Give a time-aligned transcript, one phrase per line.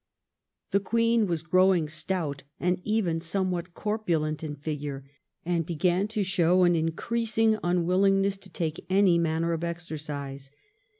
[0.71, 5.03] The Queen was growing stout and even somewhat corpulent in figure,
[5.45, 10.49] and began to show an increasing unwillingness to take any manner of exercise.